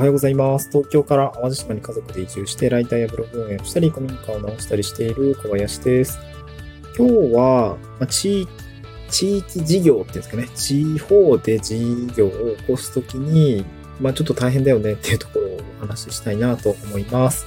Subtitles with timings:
[0.00, 0.70] おはようございます。
[0.70, 6.18] 東京から淡路島に家族で移住して、ライターやブログ運営をしたり、古民家を直したりしている小林です。
[6.96, 8.46] 今日は、ま、地
[9.10, 11.78] 域事業っていうんですかね、地方で事
[12.16, 13.66] 業を起こすときに、
[14.00, 17.46] まあ、ちょっと大変だよねっていうところをお話ししたいなと思います。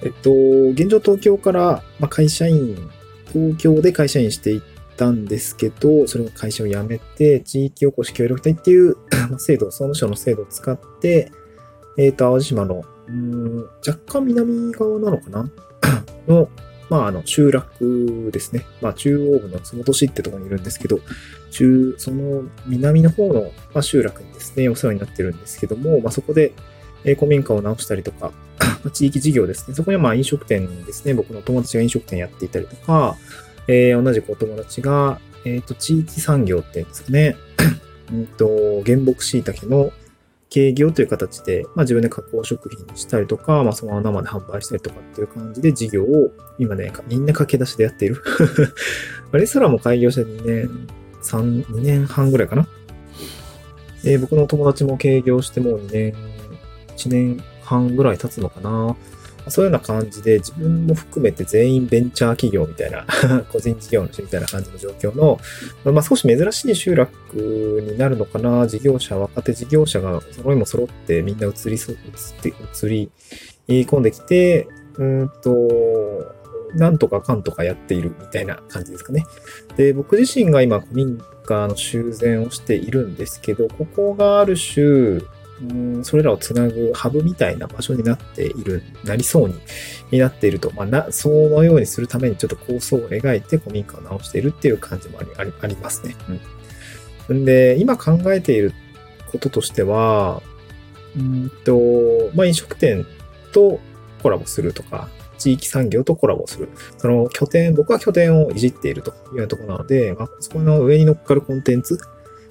[0.00, 0.30] えっと、
[0.70, 2.78] 現状東京から、ま、会社員、
[3.30, 4.62] 東京で会社員していっ
[4.96, 8.96] たんですけど、それが会社を辞めて、地域おこし協力隊っていう
[9.36, 11.30] 制度、総務省の制度を使って、
[11.98, 15.50] えっ、と、淡路島の、うん若干南側なのかな？
[16.28, 16.48] の、
[16.88, 18.64] まあ、あの、集落ですね。
[18.80, 21.00] まあ、中央部の洲本市ってところにいるんですけど、
[21.50, 26.52] 中、その南の方の、まあ、集落にですね、お世話になってるんですけども、まあ、そこで、
[27.04, 29.74] えー古民家を直したりとか、 まあ地域事業ですね。
[29.74, 31.14] そこにはまあ飲食店ですね。
[31.14, 33.16] 僕の友達が飲食店やっていたりとか、
[33.68, 37.36] えー同じくお友達が、えっ、と、地域産業っていうんですかね。
[38.12, 39.92] うんと、原木椎茸の
[40.52, 48.22] 軽業という形で、まあ自分で加工食品にしたりとか、まあそのまま生で販売したりとかっていう感じで事業を今ね、みんな駆け出しでやっている。
[49.32, 50.88] レストランも開業して2年、
[51.22, 52.66] 3、2年半ぐらいかな。
[54.04, 56.14] えー僕の友達も経業してもう2年、
[56.96, 58.96] 1年半ぐらい経つのかな。
[59.50, 63.06] そういうような感じで自分も含めて全員ベンチャー企業みたいな、
[63.52, 65.40] 個人事業主みたいな感じの状況の、
[65.84, 67.12] まあ少し珍しい集落
[67.90, 68.66] になるのかな。
[68.66, 71.78] 事業者、若手事業者が揃いも揃ってみんな移り、移っ
[72.42, 73.10] て、移り
[73.68, 76.34] 込んできて、うんと、
[76.74, 79.24] なんとかかんとかやっているみたいな感じですかね。
[79.76, 85.20] で、僕自身が今古民家の修繕をしているんですけど、ここがある種、
[85.60, 89.52] うんそれらをつなぐハブみたいな場所になっている、なりそう
[90.10, 96.14] になっていると、まあ、な、そのようにするためにちょっと構想を描いて古民家を直しているっていう感じもありありありますね。
[97.28, 97.44] うん。
[97.44, 98.72] で、今考えている
[99.32, 100.42] こととしては、
[101.16, 103.06] うんと、まあ、飲食店
[103.52, 103.80] と
[104.22, 105.08] コラボするとか、
[105.38, 106.68] 地域産業とコラボする。
[106.98, 111.98] その拠点、僕は拠点をいじっているというようなところなので、まあ、そこの上に乗っかるコンテンツ、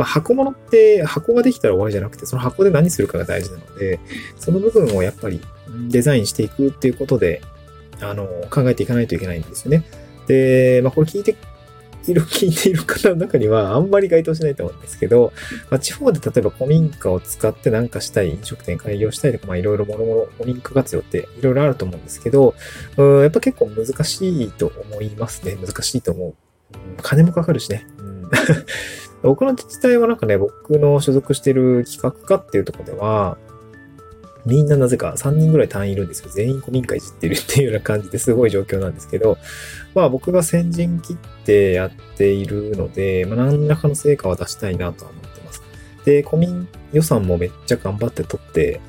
[0.00, 4.00] まあ、箱物って箱ができたら終わりじゃなくて、その箱で何するかが大事なので、
[4.38, 5.42] その部分をやっぱり
[5.90, 7.42] デザインしていくっていうことで、
[8.00, 9.84] あの、考えていかないといけないんですよね。
[10.26, 11.36] で、まあ、これ聞いて
[12.06, 15.34] いる、 聞いている方の中にはあんまり該当しないと思うんですけど、
[15.68, 22.54] まあ、地方で例えば古民家を使って何かしたい、飲食店開業したいとか、まあ、いろいろもろもろ古民家活用っていろいろあると思うんですけど、
[22.96, 25.58] うん、やっぱ結構難しいと思いますね。
[25.60, 26.34] 難しいと思う。
[27.02, 27.86] 金もかかるしね。
[27.98, 28.10] うん
[29.22, 33.36] 僕の自治体はなんかね、僕の所属してる企画課っていうとこでは、
[34.46, 39.36] みんななぜか3人ぐらい単位いるんですよ、全員古民家いじってるっていうような感じですごい状況なんですけど、
[39.94, 45.62] まあ僕が先陣切ってやっているので、まあ何らかの成果は出したいなとは思ってます。
[46.04, 48.80] で、古民予算もめっちゃ頑張って取って、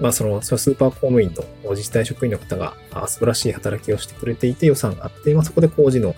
[0.00, 2.74] まあその、そのスーパー公務員の自治体職員の方が
[3.06, 6.14] 素晴らしい働きをしてくれていて予算があって、まあそこで工事の、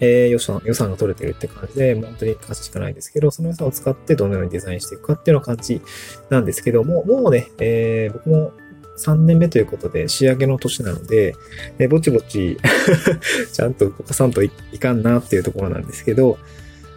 [0.00, 5.80] えー予算、予算が取れてるって感じで、本当に価値しかないんですけど、その予算を使ってどのようにデザインしていくかっていうような感じ
[6.30, 8.52] なんですけども、もうね、えー僕も
[8.96, 11.34] 3年目ということで仕上げの年なので、
[11.78, 12.56] えーぼちぼち
[13.52, 16.38] ちゃんと動かさんといかんなっていうところなんですけど、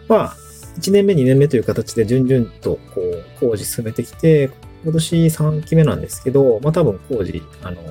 [0.06, 0.36] まあ、
[0.78, 4.50] 1年目、2年目という形で順々とこう工事進めてきて、
[4.84, 7.82] 今年3期目なんですけど、まあ多分工事、あの、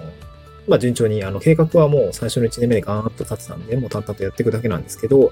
[0.68, 5.32] まあ順調に、あの計画はもう最初の1年目でガーンと立ってたんで、もう淡々とやっていくだけなんですけど、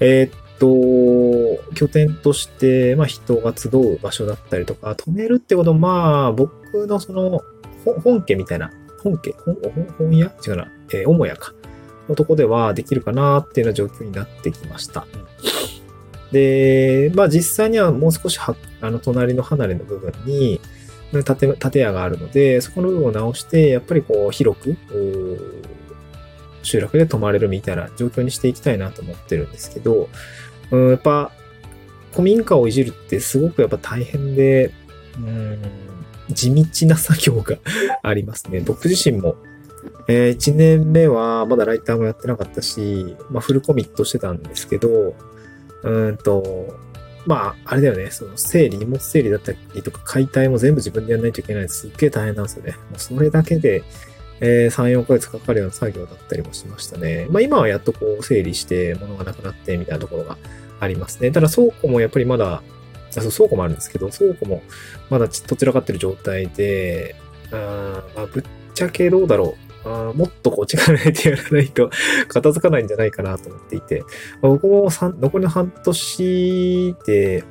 [0.00, 7.40] えーっと、拠点として、まあ人が集う場所だったりとか、止めるってこと、まあ僕のその、
[8.04, 8.70] 本家みたいな、
[9.02, 10.32] 本家、本本本屋？
[10.46, 11.54] 違うな、えー母屋か。
[12.08, 15.06] のとこではできるかなっていうような状況になってきました。
[16.32, 20.60] で、まあ実際にはもう少しは、あの、隣の離れの部分に、
[21.12, 24.76] 建、建屋があるので、そこの部分を直して、やっぱりこう、広く、
[26.62, 30.08] 集落で泊まれるみたいな状況にしていきたいなと思ってるんですけど、
[30.70, 31.32] うん、やっぱ、
[32.12, 34.72] 古民家をいじるってすごくやっぱ大変で、
[35.16, 35.58] うん、
[36.30, 37.56] 地道な作業が
[38.02, 38.60] ありますね。
[38.60, 39.36] 僕自身も、
[40.08, 45.14] え1年目はまだライターもやってなかったし、まあフルコミットしてたんですけど、
[45.82, 46.74] うんと、
[47.28, 52.72] まあ、あれだよね、その整理、荷物整理だったりとか解体も全部自分でやらないといけないですすっげえ大変なんですよね。
[52.72, 53.84] もうそれだけで、
[54.40, 57.26] えー3、4ヶ月かかるような作業だったりもしましたね。
[57.30, 60.38] まあ今はやっとこう整理して物がなくなってみたいなところが
[60.80, 61.30] ありますね。
[61.30, 62.62] ただ倉庫もやっぱりまだ、
[63.10, 64.62] そう倉庫もあるんですけど、倉庫も
[65.10, 67.14] まだちどちらかってる状態で、
[67.50, 69.67] あーまあ、ぶっちゃけどうだろう。
[69.84, 71.90] あもっとこう力入れてやらないと
[72.28, 74.04] 片付かないんじゃないかなと思っていて、
[74.42, 77.44] まあ僕も残りの半年で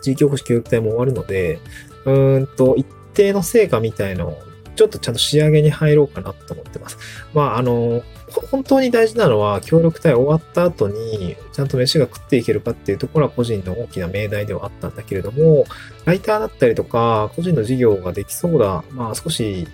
[0.00, 1.60] 地域おこし教育隊も終わるので、
[2.04, 4.38] うんと、一定の成果みたいのを、
[4.76, 6.98] ちょっとちゃんと仕上げに入ろうかなと思ってます。
[7.34, 8.02] まあ、あの、
[8.50, 15.66] 本当に大事なのは、協力隊終わった後に、ちゃんと飯が食っていけるかっていうところは個人の大きな命題ではあったんだけれども、
[16.04, 19.66] ライターだったりとか、個人の事業ができそうだ、まあ少し、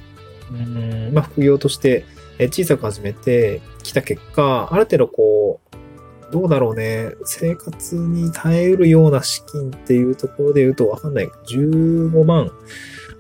[0.51, 2.05] うん、まあ副業として
[2.39, 11.29] 小さく始めてきた結果、ある程度こう、どうだろうね、生活に耐えうるような資金っていうところで言うとわかんない。
[11.47, 12.47] 15万。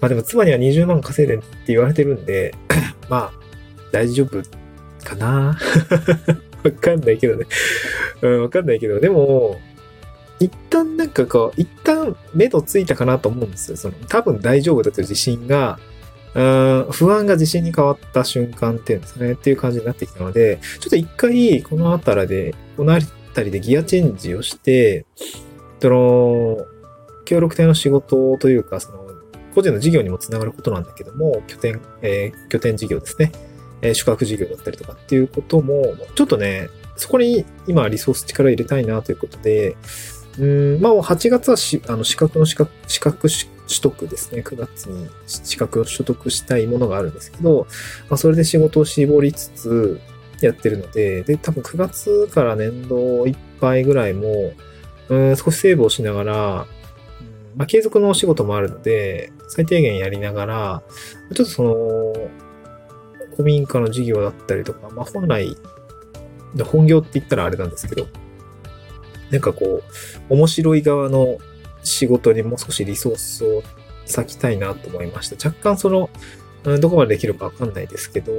[0.00, 2.54] まあでも妻には20万稼いでって言われてるんで、
[3.08, 3.32] まあ、
[3.92, 4.42] 大丈夫
[5.04, 5.56] かな
[6.64, 7.46] わかんないけどね。
[8.22, 9.60] うん、わかんないけど、でも、
[10.40, 13.76] 一旦なんかこう、一旦目処ついたかなと思うんですよ。
[13.76, 15.78] その、多分大丈夫だという自信が、
[16.34, 22.98] 不安が自信に変わった瞬間っていうんですね、っていう感じになってきたので、ちょっと一回、このあたりで、このあ
[23.34, 25.06] たりでギアチェンジをして、
[25.80, 26.66] その、
[27.24, 29.04] 協力隊の仕事というか、その、
[29.54, 33.30] 個人の事業にもつながることなんだけども、拠点、えー、拠点事業ですね。
[33.82, 39.76] えー、宿泊事業だったりとかっていうことも、ちょっとね、そこに今リソース力入れたいなということで、
[40.38, 44.42] うん、まあ8月はしあの資格の資格、資格取得ですね。
[44.42, 47.66] 9月に資格を取得したいものがあるんですけど、
[48.08, 50.00] まあ、それで仕事を絞りつつ
[50.40, 54.52] やってるので、で、多分9月から年度いっぱいぐらいも、
[55.08, 56.66] うん、少しセーブをしながら、
[57.56, 60.82] まあ、継続のお仕事もあるので、最低限やりながら、
[61.34, 62.30] ちょっとその、
[63.32, 65.56] 古民家の事業だったりとか、まあ、本来、
[66.64, 68.06] 本業って言ったらあれなんですけど、
[69.34, 69.82] なんかこ
[70.30, 71.38] う、面白い側の
[71.82, 73.62] 仕事にもう少しリソースを
[74.16, 75.48] 割きたいなと思いました。
[75.48, 76.08] 若干その、
[76.78, 78.32] どこまでできるかわかんないですけど、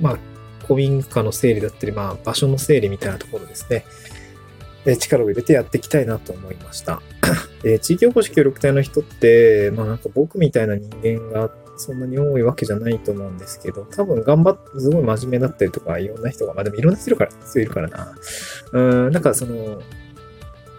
[0.00, 0.18] まあ、
[0.64, 3.84] 古民家の整理だったり、まあ、場所の整理みたいなところですね。
[4.98, 7.02] 力を入れてやっていきたいなと思いました。
[7.82, 11.50] 地域おこし協力隊の人って、まあなんか僕みたいな人間が
[11.80, 18.14] そんなに多いわけじゃないと思うんですけど、多分頑張って、すごい真面目だったりとか、いろんな人が、まあでもいろんな人いるから、人いるからな。
[18.72, 19.80] うん、なんかその、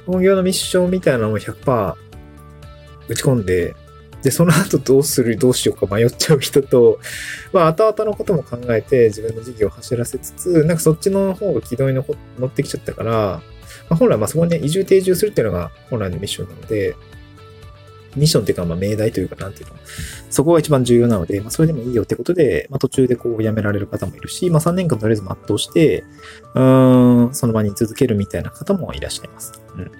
[0.05, 1.95] 本業のミッションみたいなのを100%
[3.07, 3.75] 打ち込んで、
[4.23, 6.99] で、その後どうする、どうしようか迷っちゃう人と、
[7.53, 13.41] まあ、後々のことも考えて自分の事業を走らせつつ、なんかそっちの方が軌道に乗ってきちゃったから、
[13.89, 16.95] まあ、本来まあそこにね、移住定住するっていうのが本来のミッションなので、
[18.15, 19.75] ミッションっていうか、まあ、命題というか、なんていうの、
[20.29, 26.03] そこが一番重要なので、まあ、それでもいいよってことで、まあ、途中でこう、辞められる方もいるし、まあ、3年間とりあえず全うして、
[26.55, 29.61] うん、その場に続けるみたいな方もいらっしゃいます。
[29.75, 29.91] うん。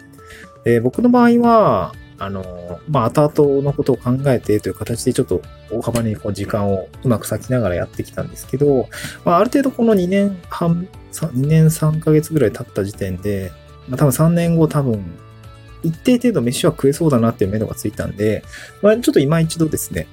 [0.63, 5.41] で、僕の場合は、あの、まあ、後々のことを考えてという形でちょっと
[5.71, 8.87] 大幅にこう時間をうまく割きながらやってきたんですけど、
[9.25, 13.51] まあ、ある程度この2年半、2年3ヶ月ぐらい経った時点で、
[13.89, 15.03] まあ、多分3年後多分
[15.83, 18.43] 一定程度飯は食えそうだなっていう目処がついたんで、
[18.81, 20.07] まあ、ちょっと今一度ですね、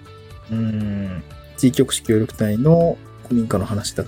[0.50, 1.22] うん、
[1.56, 4.04] 地域福祉協力隊の古民家の話だ、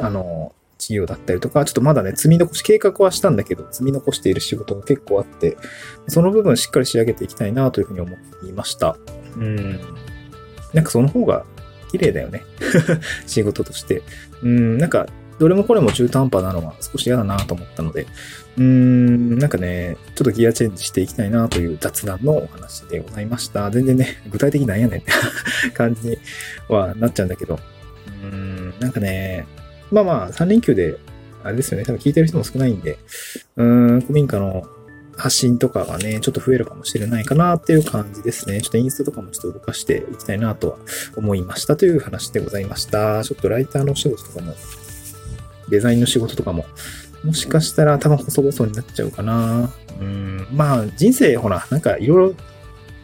[0.00, 5.56] あの、事業だったりとか、ちょっとまだね、積み残し、計画はしたんだけど、積み残している仕事が結構あって、
[6.08, 8.96] その部分しっかり仕上げていきたいなというふうに思っていました。
[9.36, 9.80] うん。
[10.72, 11.44] なんかその方が
[11.90, 12.42] 綺麗だよね。
[13.26, 14.02] 仕事として。
[14.42, 15.06] うん、なんか
[15.38, 18.06] どれもこれも中途半端なのは少し嫌だなと思ったので、
[18.56, 23.70] うーん、なんかね、ちょっとギアチェンジしていきたいなという雑談のお話でございました。
[23.70, 25.12] 全然ね、具体的なんやねんって
[25.74, 26.18] 感じに
[26.68, 27.58] はなっちゃうんだけど、
[28.22, 29.46] うーん、なんかね、
[29.90, 30.96] まあまあ、3連休で、
[31.42, 32.98] あれですよね、多分聞いてる人も少ないんで、
[33.56, 34.64] うーん、古民家の
[35.16, 38.60] 発信とかがね、ちょっと増えるかもしれないかなっていう感じですね。
[38.60, 40.78] ちょっとインスタとかもちょっと動かしていきたいなとは
[41.16, 43.22] 思いましたという話でございました。
[43.22, 44.54] ちょっとライターのお仕事とかも
[45.68, 46.66] デザインの仕事とかも、
[47.24, 49.70] もしかしたら多分細々になっちゃうかな。
[50.00, 52.34] うん、まあ人生ほら、なんかいろいろ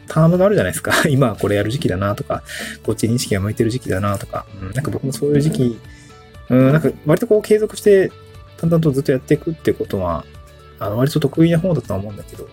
[0.09, 0.93] タームがあるじゃないですか。
[1.09, 2.43] 今はこれやる時期だなとか、
[2.83, 5.79] こっち認識が向いてる時期だなとか、うん、なんか僕もそういう時期、
[6.50, 8.12] うん、なんか割とこう継続して
[8.59, 10.25] 淡々とずっとやっていくってことは、
[10.79, 12.49] あの割と得意な方だとは思うんだけど、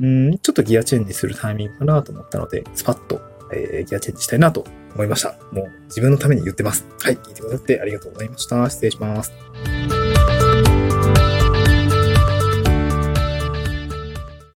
[0.00, 3.20] うん、ちょっとギアチェンジするタイミングかなと思ったので、スパッと、
[3.52, 5.38] えー、ギアチェンジしたいなと思いました。
[5.52, 6.86] もう自分のために言ってます。
[7.00, 7.16] はい。
[7.16, 8.68] 聞いてくださってありがとうございました。
[8.68, 9.32] 失礼します。